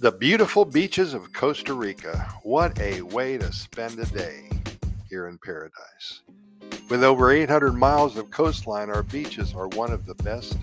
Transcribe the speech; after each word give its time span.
The 0.00 0.12
beautiful 0.12 0.64
beaches 0.64 1.12
of 1.12 1.32
Costa 1.32 1.74
Rica. 1.74 2.32
What 2.44 2.78
a 2.78 3.02
way 3.02 3.36
to 3.36 3.52
spend 3.52 3.98
a 3.98 4.06
day 4.06 4.48
here 5.10 5.26
in 5.26 5.38
paradise. 5.38 6.22
With 6.88 7.02
over 7.02 7.32
800 7.32 7.72
miles 7.72 8.16
of 8.16 8.30
coastline, 8.30 8.90
our 8.90 9.02
beaches 9.02 9.56
are 9.56 9.66
one 9.66 9.90
of 9.90 10.06
the 10.06 10.14
best 10.14 10.56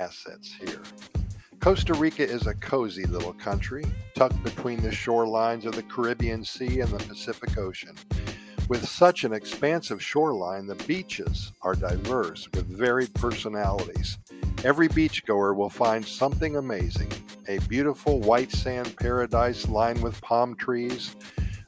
assets 0.00 0.50
here. 0.58 0.80
Costa 1.60 1.92
Rica 1.92 2.26
is 2.26 2.46
a 2.46 2.54
cozy 2.54 3.04
little 3.04 3.34
country 3.34 3.84
tucked 4.14 4.42
between 4.42 4.80
the 4.80 4.88
shorelines 4.88 5.66
of 5.66 5.74
the 5.74 5.82
Caribbean 5.82 6.42
Sea 6.42 6.80
and 6.80 6.90
the 6.90 7.04
Pacific 7.04 7.58
Ocean. 7.58 7.94
With 8.70 8.88
such 8.88 9.24
an 9.24 9.34
expansive 9.34 10.02
shoreline, 10.02 10.66
the 10.66 10.76
beaches 10.86 11.52
are 11.60 11.74
diverse 11.74 12.48
with 12.54 12.64
varied 12.66 13.12
personalities. 13.12 14.16
Every 14.64 14.88
beachgoer 14.88 15.54
will 15.54 15.70
find 15.70 16.04
something 16.04 16.56
amazing 16.56 17.12
a 17.48 17.58
beautiful 17.60 18.20
white 18.20 18.52
sand 18.52 18.94
paradise 18.96 19.68
lined 19.68 20.02
with 20.02 20.20
palm 20.20 20.54
trees, 20.56 21.16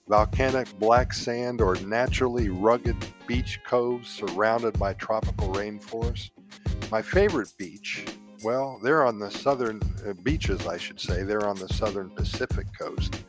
volcanic 0.08 0.68
black 0.78 1.12
sand, 1.14 1.60
or 1.60 1.76
naturally 1.76 2.50
rugged 2.50 2.96
beach 3.26 3.60
coves 3.64 4.10
surrounded 4.10 4.78
by 4.78 4.92
tropical 4.94 5.52
rainforest. 5.54 6.30
My 6.90 7.00
favorite 7.00 7.52
beach, 7.56 8.04
well, 8.44 8.78
they're 8.82 9.06
on 9.06 9.18
the 9.18 9.30
southern 9.30 9.80
uh, 10.06 10.12
beaches, 10.24 10.66
I 10.66 10.76
should 10.76 11.00
say, 11.00 11.22
they're 11.22 11.46
on 11.46 11.56
the 11.56 11.68
southern 11.68 12.10
Pacific 12.10 12.66
coast. 12.78 13.22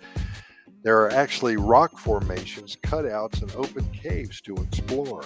There 0.83 0.99
are 1.01 1.11
actually 1.11 1.57
rock 1.57 1.99
formations, 1.99 2.75
cutouts, 2.83 3.43
and 3.43 3.51
open 3.55 3.87
caves 3.91 4.41
to 4.41 4.55
explore. 4.55 5.23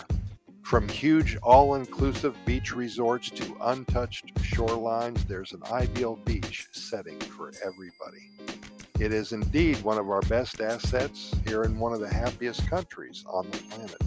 From 0.65 0.89
huge 0.89 1.37
all 1.43 1.75
inclusive 1.75 2.35
beach 2.43 2.75
resorts 2.75 3.29
to 3.29 3.55
untouched 3.61 4.33
shorelines, 4.37 5.27
there's 5.27 5.53
an 5.53 5.61
ideal 5.71 6.15
beach 6.25 6.65
setting 6.71 7.19
for 7.19 7.51
everybody. 7.63 8.31
It 8.99 9.13
is 9.13 9.31
indeed 9.31 9.79
one 9.83 9.99
of 9.99 10.09
our 10.09 10.23
best 10.23 10.61
assets 10.61 11.35
here 11.45 11.65
in 11.65 11.77
one 11.77 11.93
of 11.93 11.99
the 11.99 12.11
happiest 12.11 12.67
countries 12.67 13.23
on 13.27 13.45
the 13.51 13.59
planet. 13.59 14.01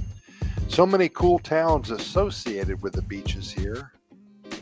So 0.66 0.84
many 0.84 1.08
cool 1.10 1.38
towns 1.38 1.92
associated 1.92 2.82
with 2.82 2.94
the 2.94 3.02
beaches 3.02 3.52
here 3.52 3.92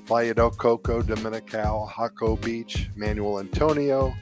Playa 0.05 0.35
del 0.35 0.51
Coco, 0.51 1.01
Dominical, 1.01 1.91
Jaco 1.91 2.39
Beach, 2.43 2.91
Manuel 2.95 3.41
Antonio, 3.41 4.13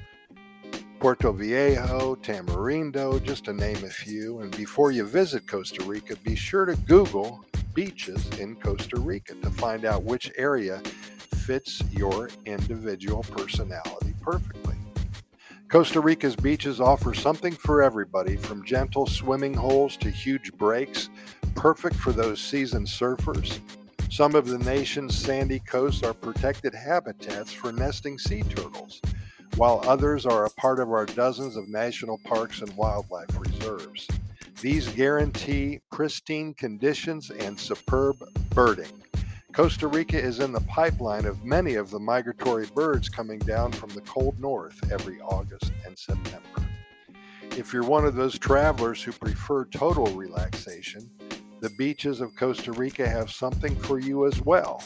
Puerto 1.00 1.32
Viejo, 1.32 2.14
Tamarindo, 2.14 3.20
just 3.20 3.46
to 3.46 3.52
name 3.52 3.82
a 3.84 3.90
few. 3.90 4.38
And 4.42 4.56
before 4.56 4.92
you 4.92 5.04
visit 5.04 5.48
Costa 5.48 5.82
Rica, 5.82 6.14
be 6.18 6.36
sure 6.36 6.66
to 6.66 6.76
Google 6.76 7.44
beaches 7.74 8.28
in 8.38 8.56
Costa 8.56 8.98
Rica 8.98 9.34
to 9.34 9.50
find 9.50 9.84
out 9.84 10.04
which 10.04 10.32
area 10.36 10.80
fits 11.44 11.82
your 11.90 12.30
individual 12.46 13.22
personality 13.22 14.14
perfectly. 14.22 14.76
Costa 15.68 16.00
Rica's 16.00 16.36
beaches 16.36 16.80
offer 16.80 17.12
something 17.14 17.52
for 17.52 17.82
everybody 17.82 18.36
from 18.36 18.64
gentle 18.64 19.06
swimming 19.06 19.54
holes 19.54 19.96
to 19.96 20.08
huge 20.08 20.52
breaks, 20.52 21.10
perfect 21.54 21.96
for 21.96 22.12
those 22.12 22.40
seasoned 22.40 22.86
surfers. 22.86 23.58
Some 24.10 24.36
of 24.36 24.46
the 24.46 24.58
nation's 24.58 25.18
sandy 25.18 25.58
coasts 25.58 26.04
are 26.04 26.14
protected 26.14 26.74
habitats 26.74 27.52
for 27.52 27.72
nesting 27.72 28.18
sea 28.18 28.42
turtles, 28.42 29.00
while 29.56 29.82
others 29.84 30.26
are 30.26 30.44
a 30.44 30.50
part 30.50 30.78
of 30.78 30.90
our 30.90 31.06
dozens 31.06 31.56
of 31.56 31.68
national 31.68 32.18
parks 32.24 32.60
and 32.60 32.74
wildlife 32.76 33.36
reserves. 33.36 34.06
These 34.64 34.88
guarantee 34.88 35.80
pristine 35.92 36.54
conditions 36.54 37.28
and 37.28 37.60
superb 37.60 38.16
birding. 38.54 39.02
Costa 39.52 39.86
Rica 39.86 40.18
is 40.18 40.40
in 40.40 40.52
the 40.52 40.62
pipeline 40.62 41.26
of 41.26 41.44
many 41.44 41.74
of 41.74 41.90
the 41.90 41.98
migratory 41.98 42.64
birds 42.74 43.10
coming 43.10 43.40
down 43.40 43.72
from 43.72 43.90
the 43.90 44.00
cold 44.00 44.40
north 44.40 44.90
every 44.90 45.20
August 45.20 45.70
and 45.84 45.98
September. 45.98 46.66
If 47.58 47.74
you're 47.74 47.84
one 47.84 48.06
of 48.06 48.14
those 48.14 48.38
travelers 48.38 49.02
who 49.02 49.12
prefer 49.12 49.66
total 49.66 50.06
relaxation, 50.06 51.10
the 51.60 51.68
beaches 51.76 52.22
of 52.22 52.34
Costa 52.34 52.72
Rica 52.72 53.06
have 53.06 53.30
something 53.30 53.76
for 53.76 53.98
you 53.98 54.26
as 54.26 54.40
well. 54.40 54.82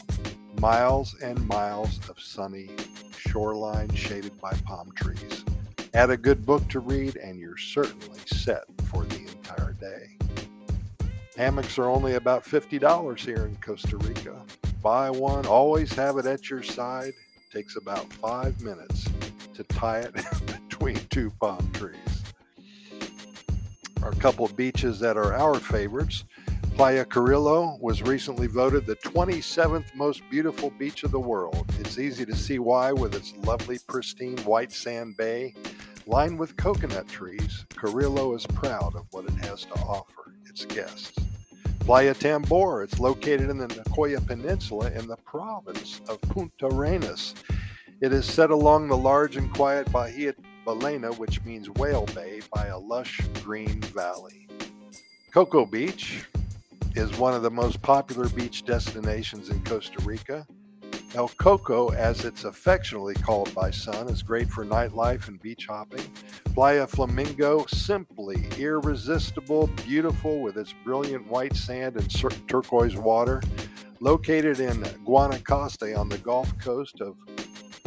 Miles 0.59 1.15
and 1.23 1.47
miles 1.47 2.01
of 2.09 2.19
sunny 2.19 2.69
shoreline 3.17 3.93
shaded 3.93 4.37
by 4.41 4.51
palm 4.65 4.91
trees. 4.93 5.45
Add 5.93 6.09
a 6.09 6.17
good 6.17 6.45
book 6.45 6.67
to 6.67 6.81
read, 6.81 7.15
and 7.15 7.39
you're 7.39 7.55
certainly 7.55 8.19
set 8.25 8.65
for 8.89 9.05
the 9.05 9.28
Hammocks 11.37 11.77
are 11.77 11.89
only 11.89 12.15
about 12.15 12.43
$50 12.43 13.17
here 13.17 13.45
in 13.45 13.55
Costa 13.57 13.97
Rica. 13.97 14.41
Buy 14.83 15.09
one, 15.09 15.45
always 15.45 15.93
have 15.93 16.17
it 16.17 16.25
at 16.25 16.49
your 16.49 16.63
side. 16.63 17.13
Takes 17.51 17.77
about 17.77 18.11
five 18.13 18.59
minutes 18.61 19.07
to 19.53 19.63
tie 19.63 19.99
it 19.99 20.13
between 20.69 20.95
two 21.09 21.31
palm 21.39 21.69
trees. 21.73 21.97
Our 24.03 24.11
couple 24.13 24.47
beaches 24.49 24.99
that 24.99 25.17
are 25.17 25.33
our 25.33 25.55
favorites. 25.55 26.23
Playa 26.75 27.03
Carrillo 27.03 27.77
was 27.81 28.01
recently 28.01 28.47
voted 28.47 28.85
the 28.85 28.95
27th 28.97 29.93
most 29.95 30.21
beautiful 30.29 30.69
beach 30.71 31.03
of 31.03 31.11
the 31.11 31.19
world. 31.19 31.69
It's 31.79 31.99
easy 31.99 32.25
to 32.25 32.35
see 32.35 32.59
why 32.59 32.93
with 32.93 33.15
its 33.15 33.33
lovely, 33.43 33.79
pristine 33.87 34.37
white 34.39 34.71
sand 34.71 35.17
bay 35.17 35.53
Lined 36.09 36.39
with 36.39 36.57
coconut 36.57 37.07
trees, 37.07 37.67
Carrillo 37.75 38.33
is 38.33 38.47
proud 38.47 38.95
of 38.95 39.05
what 39.11 39.25
it 39.25 39.45
has 39.45 39.65
to 39.65 39.73
offer 39.75 40.33
its 40.47 40.65
guests. 40.65 41.13
Playa 41.81 42.15
Tambor, 42.15 42.83
it's 42.83 42.99
located 42.99 43.51
in 43.51 43.59
the 43.59 43.67
Nicoya 43.67 44.25
Peninsula 44.25 44.89
in 44.89 45.05
the 45.05 45.17
province 45.17 46.01
of 46.09 46.19
Puntarenas. 46.21 47.35
It 48.01 48.11
is 48.11 48.25
set 48.25 48.49
along 48.49 48.87
the 48.87 48.97
large 48.97 49.37
and 49.37 49.53
quiet 49.53 49.91
Bahia 49.91 50.33
Ballena, 50.65 51.15
which 51.19 51.43
means 51.43 51.69
whale 51.69 52.07
bay, 52.15 52.41
by 52.51 52.65
a 52.65 52.79
lush 52.79 53.21
green 53.43 53.79
valley. 53.79 54.47
Coco 55.31 55.63
Beach 55.63 56.25
is 56.95 57.15
one 57.19 57.35
of 57.35 57.43
the 57.43 57.51
most 57.51 57.83
popular 57.83 58.27
beach 58.29 58.65
destinations 58.65 59.51
in 59.51 59.63
Costa 59.63 60.03
Rica. 60.03 60.47
El 61.15 61.27
Coco, 61.37 61.89
as 61.89 62.23
it's 62.23 62.43
affectionately 62.43 63.15
called 63.15 63.53
by 63.55 63.71
some, 63.71 64.07
is 64.09 64.21
great 64.21 64.47
for 64.47 64.63
nightlife 64.63 65.27
and 65.27 65.41
beach 65.41 65.65
hopping. 65.67 66.03
Playa 66.53 66.85
Flamingo, 66.85 67.65
simply 67.65 68.47
irresistible, 68.59 69.67
beautiful 69.87 70.41
with 70.41 70.55
its 70.57 70.73
brilliant 70.83 71.25
white 71.27 71.55
sand 71.55 71.95
and 71.95 72.47
turquoise 72.47 72.95
water. 72.95 73.41
Located 74.01 74.59
in 74.59 74.83
Guanacaste 75.03 75.97
on 75.97 76.09
the 76.09 76.19
Gulf 76.19 76.55
Coast 76.59 77.01
of 77.01 77.15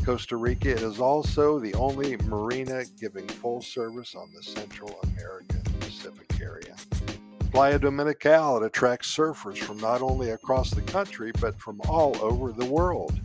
Costa 0.05 0.37
Rica, 0.37 0.71
it 0.71 0.83
is 0.83 0.99
also 0.99 1.61
the 1.61 1.75
only 1.75 2.17
marina 2.25 2.83
giving 3.01 3.29
full 3.29 3.63
service 3.63 4.17
on 4.17 4.33
the 4.35 4.43
Central 4.43 4.99
American 5.05 5.63
Pacific 5.79 6.27
area. 6.41 6.75
Playa 7.53 7.79
Dominical 7.79 8.57
it 8.57 8.65
attracts 8.65 9.15
surfers 9.15 9.59
from 9.59 9.77
not 9.77 10.01
only 10.01 10.31
across 10.31 10.71
the 10.71 10.81
country 10.81 11.33
but 11.39 11.55
from 11.61 11.83
all 11.87 12.17
over 12.23 12.51
the 12.51 12.65
world. 12.65 13.21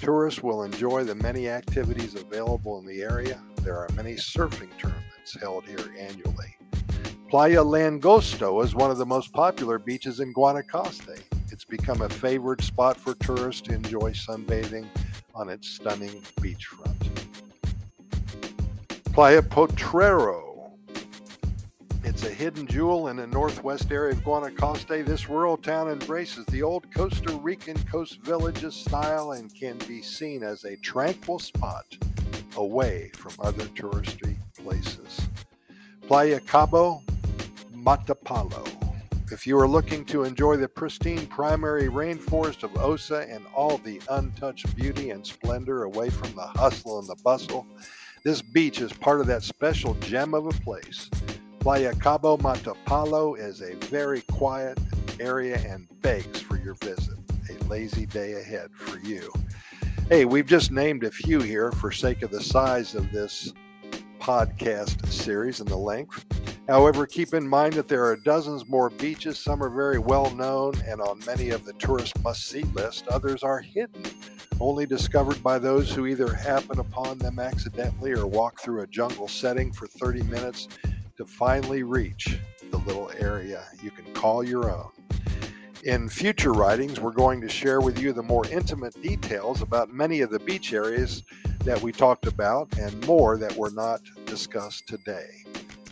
Tourists 0.00 0.44
will 0.44 0.62
enjoy 0.62 1.02
the 1.02 1.16
many 1.16 1.48
activities 1.48 2.14
available 2.14 2.78
in 2.78 2.86
the 2.86 3.02
area. 3.02 3.42
There 3.64 3.76
are 3.76 3.88
many 3.96 4.14
surfing 4.14 4.70
tournaments 4.78 5.36
held 5.40 5.64
here 5.64 5.92
annually. 5.98 6.56
Playa 7.28 7.64
Langosta 7.64 8.64
is 8.64 8.76
one 8.76 8.92
of 8.92 8.98
the 8.98 9.04
most 9.04 9.32
popular 9.32 9.80
beaches 9.80 10.20
in 10.20 10.32
Guanacaste. 10.32 11.20
It's 11.50 11.64
become 11.64 12.02
a 12.02 12.08
favored 12.08 12.62
spot 12.62 12.96
for 12.96 13.16
tourists 13.16 13.62
to 13.62 13.74
enjoy 13.74 14.12
sunbathing 14.12 14.86
on 15.34 15.48
its 15.48 15.68
stunning 15.68 16.22
beachfront. 16.40 16.94
Playa 19.12 19.42
Potrero 19.42 20.47
it's 22.18 22.26
a 22.26 22.34
hidden 22.34 22.66
jewel 22.66 23.06
in 23.06 23.16
the 23.16 23.28
northwest 23.28 23.92
area 23.92 24.12
of 24.12 24.18
Guanacaste. 24.24 25.06
This 25.06 25.28
rural 25.28 25.56
town 25.56 25.88
embraces 25.88 26.44
the 26.46 26.64
old 26.64 26.92
Costa 26.92 27.32
Rican 27.34 27.80
coast 27.84 28.20
villages 28.22 28.74
style 28.74 29.32
and 29.32 29.54
can 29.54 29.78
be 29.86 30.02
seen 30.02 30.42
as 30.42 30.64
a 30.64 30.76
tranquil 30.78 31.38
spot 31.38 31.84
away 32.56 33.12
from 33.14 33.34
other 33.38 33.62
touristy 33.66 34.36
places. 34.56 35.28
Playa 36.08 36.40
Cabo 36.40 37.04
Matapalo. 37.72 38.66
If 39.30 39.46
you 39.46 39.56
are 39.56 39.68
looking 39.68 40.04
to 40.06 40.24
enjoy 40.24 40.56
the 40.56 40.66
pristine 40.66 41.24
primary 41.28 41.86
rainforest 41.86 42.64
of 42.64 42.76
Osa 42.78 43.28
and 43.30 43.46
all 43.54 43.78
the 43.78 44.02
untouched 44.10 44.74
beauty 44.74 45.10
and 45.10 45.24
splendor 45.24 45.84
away 45.84 46.10
from 46.10 46.34
the 46.34 46.48
hustle 46.48 46.98
and 46.98 47.06
the 47.06 47.16
bustle, 47.22 47.64
this 48.24 48.42
beach 48.42 48.80
is 48.80 48.92
part 48.92 49.20
of 49.20 49.28
that 49.28 49.44
special 49.44 49.94
gem 50.00 50.34
of 50.34 50.46
a 50.46 50.60
place. 50.64 51.08
Playa 51.60 51.94
Cabo 51.94 52.36
Matapalo 52.36 53.38
is 53.38 53.62
a 53.62 53.74
very 53.86 54.22
quiet 54.22 54.78
area 55.18 55.58
and 55.66 55.88
begs 56.00 56.40
for 56.40 56.56
your 56.56 56.74
visit. 56.74 57.18
A 57.50 57.64
lazy 57.64 58.06
day 58.06 58.34
ahead 58.34 58.70
for 58.74 58.98
you. 59.00 59.32
Hey, 60.08 60.24
we've 60.24 60.46
just 60.46 60.70
named 60.70 61.04
a 61.04 61.10
few 61.10 61.40
here 61.40 61.72
for 61.72 61.90
sake 61.90 62.22
of 62.22 62.30
the 62.30 62.42
size 62.42 62.94
of 62.94 63.10
this 63.10 63.52
podcast 64.20 65.06
series 65.10 65.60
and 65.60 65.68
the 65.68 65.76
length. 65.76 66.24
However, 66.68 67.06
keep 67.06 67.34
in 67.34 67.48
mind 67.48 67.74
that 67.74 67.88
there 67.88 68.04
are 68.04 68.16
dozens 68.16 68.68
more 68.68 68.90
beaches. 68.90 69.38
Some 69.38 69.62
are 69.62 69.70
very 69.70 69.98
well 69.98 70.30
known 70.30 70.74
and 70.86 71.00
on 71.00 71.20
many 71.26 71.50
of 71.50 71.64
the 71.64 71.72
tourist 71.74 72.22
must 72.22 72.46
see 72.46 72.62
list. 72.62 73.08
Others 73.08 73.42
are 73.42 73.60
hidden 73.60 74.04
only 74.60 74.86
discovered 74.86 75.42
by 75.42 75.58
those 75.58 75.92
who 75.92 76.06
either 76.06 76.32
happen 76.32 76.78
upon 76.78 77.18
them 77.18 77.38
accidentally 77.38 78.12
or 78.12 78.26
walk 78.26 78.60
through 78.60 78.80
a 78.80 78.86
jungle 78.88 79.28
setting 79.28 79.72
for 79.72 79.86
30 79.86 80.22
minutes 80.24 80.68
to 81.18 81.26
finally 81.26 81.82
reach 81.82 82.38
the 82.70 82.78
little 82.78 83.10
area 83.18 83.66
you 83.82 83.90
can 83.90 84.04
call 84.14 84.44
your 84.44 84.70
own. 84.70 84.90
In 85.82 86.08
future 86.08 86.52
writings, 86.52 87.00
we're 87.00 87.10
going 87.10 87.40
to 87.40 87.48
share 87.48 87.80
with 87.80 87.98
you 87.98 88.12
the 88.12 88.22
more 88.22 88.46
intimate 88.46 89.00
details 89.02 89.60
about 89.60 89.92
many 89.92 90.20
of 90.20 90.30
the 90.30 90.38
beach 90.38 90.72
areas 90.72 91.24
that 91.64 91.82
we 91.82 91.90
talked 91.90 92.28
about 92.28 92.72
and 92.78 93.04
more 93.04 93.36
that 93.36 93.56
were 93.56 93.70
not 93.70 94.00
discussed 94.26 94.86
today. 94.86 95.44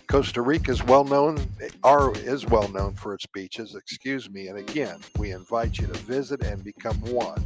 Costa 0.07 0.43
Rica 0.43 0.71
is 0.71 0.85
well 0.85 1.03
known, 1.03 1.45
are, 1.83 2.17
is 2.19 2.47
well 2.47 2.69
known 2.69 2.95
for 2.95 3.13
its 3.13 3.27
beaches, 3.27 3.75
excuse 3.75 4.31
me, 4.31 4.47
and 4.47 4.59
again, 4.59 5.01
we 5.19 5.33
invite 5.33 5.79
you 5.79 5.89
to 5.89 5.99
visit 6.05 6.45
and 6.45 6.63
become 6.63 7.01
one 7.01 7.45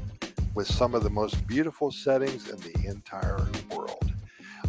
with 0.54 0.66
some 0.66 0.94
of 0.94 1.02
the 1.02 1.08
most 1.08 1.46
beautiful 1.46 1.90
settings 1.90 2.50
in 2.50 2.58
the 2.58 2.90
entire 2.90 3.48
world. 3.74 4.09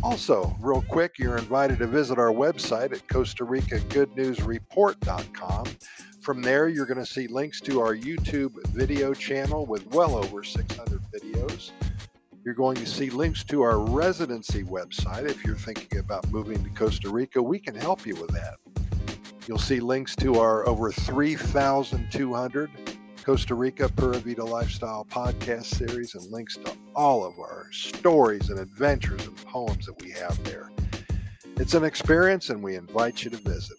Also, 0.04 0.56
real 0.60 0.82
quick, 0.82 1.20
you're 1.20 1.38
invited 1.38 1.78
to 1.78 1.86
visit 1.86 2.18
our 2.18 2.32
website 2.32 2.92
at 2.92 3.08
Costa 3.08 3.44
Rica 3.44 3.80
Good 3.82 4.16
News 4.16 4.42
Report.com. 4.42 5.66
From 6.22 6.42
there, 6.42 6.70
you're 6.70 6.88
going 6.88 6.98
to 6.98 7.06
see 7.06 7.28
links 7.28 7.62
to 7.62 7.82
our 7.82 7.96
YouTube 7.96 8.66
video 8.70 9.14
channel 9.14 9.68
with 9.68 9.86
well 9.88 10.16
over 10.16 10.44
600 10.44 11.02
videos. 11.14 11.72
You're 12.44 12.56
going 12.56 12.78
to 12.78 12.88
see 12.88 13.12
links 13.12 13.44
to 13.46 13.62
our 13.62 13.80
residency 13.80 14.64
website 14.64 15.30
if 15.30 15.46
you're 15.46 15.56
thinking 15.56 16.00
about 16.00 16.28
moving 16.32 16.64
to 16.64 16.70
Costa 16.72 17.10
Rica. 17.10 17.42
We 17.42 17.60
can 17.60 17.76
help 17.76 18.08
you 18.08 18.16
with 18.16 18.32
that. 18.32 18.56
You'll 19.48 19.60
see 19.60 19.80
links 19.80 20.16
to 20.18 20.40
our 20.40 20.68
over 20.68 20.92
3,200 20.92 22.72
Costa 23.24 23.54
Rica 23.54 23.88
Pura 23.88 24.18
Vida 24.18 24.44
Lifestyle 24.44 25.06
podcast 25.06 25.66
series 25.66 26.16
and 26.16 26.32
links 26.32 26.58
to 26.58 26.74
all 26.96 27.24
of 27.24 27.38
our 27.38 27.68
stories 27.72 28.50
and 28.50 28.60
adventures 28.60 29.28
and 29.28 29.38
poems 29.46 29.86
that 29.86 30.02
we 30.02 30.10
have 30.12 30.44
there. 30.44 30.72
It's 31.58 31.76
an 31.76 31.84
experience 31.84 32.50
and 32.50 32.64
we 32.64 32.76
invite 32.76 33.24
you 33.24 33.30
to 33.30 33.38
visit. 33.38 33.78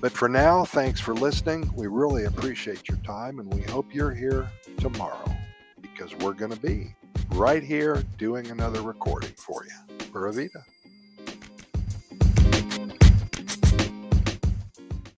But 0.00 0.12
for 0.12 0.28
now, 0.28 0.64
thanks 0.64 1.00
for 1.00 1.14
listening. 1.14 1.68
We 1.74 1.88
really 1.88 2.26
appreciate 2.26 2.88
your 2.88 2.98
time 2.98 3.40
and 3.40 3.52
we 3.52 3.62
hope 3.62 3.92
you're 3.92 4.14
here 4.14 4.48
tomorrow 4.78 5.34
because 5.82 6.14
we're 6.16 6.34
going 6.34 6.52
to 6.52 6.60
be 6.60 6.94
right 7.30 7.64
here 7.64 8.04
doing 8.18 8.50
another 8.52 8.82
recording 8.82 9.32
for 9.36 9.64
you. 9.64 9.96
Pura 10.12 10.32
Vida. 10.32 10.64